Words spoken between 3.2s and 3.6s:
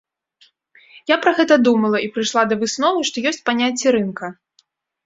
ёсць